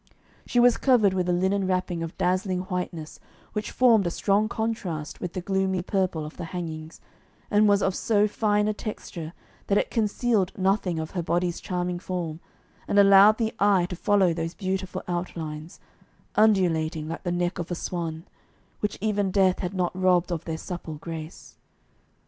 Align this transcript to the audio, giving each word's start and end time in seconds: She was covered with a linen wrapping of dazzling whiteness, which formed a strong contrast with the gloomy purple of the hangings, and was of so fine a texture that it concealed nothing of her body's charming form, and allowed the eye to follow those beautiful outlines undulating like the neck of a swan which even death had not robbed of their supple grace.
She 0.47 0.59
was 0.59 0.77
covered 0.77 1.13
with 1.13 1.29
a 1.29 1.31
linen 1.31 1.67
wrapping 1.67 2.01
of 2.01 2.17
dazzling 2.17 2.61
whiteness, 2.61 3.19
which 3.53 3.69
formed 3.69 4.07
a 4.07 4.09
strong 4.09 4.49
contrast 4.49 5.21
with 5.21 5.33
the 5.33 5.41
gloomy 5.41 5.83
purple 5.83 6.25
of 6.25 6.37
the 6.37 6.45
hangings, 6.45 7.01
and 7.51 7.67
was 7.69 7.83
of 7.83 7.93
so 7.93 8.27
fine 8.27 8.67
a 8.67 8.73
texture 8.73 9.31
that 9.67 9.77
it 9.77 9.91
concealed 9.91 10.57
nothing 10.57 10.97
of 10.97 11.11
her 11.11 11.21
body's 11.21 11.59
charming 11.61 11.99
form, 11.99 12.39
and 12.87 12.97
allowed 12.97 13.37
the 13.37 13.53
eye 13.59 13.85
to 13.91 13.95
follow 13.95 14.33
those 14.33 14.55
beautiful 14.55 15.03
outlines 15.07 15.79
undulating 16.33 17.07
like 17.07 17.21
the 17.21 17.31
neck 17.31 17.59
of 17.59 17.69
a 17.69 17.75
swan 17.75 18.25
which 18.79 18.97
even 19.01 19.29
death 19.29 19.59
had 19.59 19.75
not 19.75 19.91
robbed 19.95 20.31
of 20.31 20.45
their 20.45 20.57
supple 20.57 20.95
grace. 20.95 21.57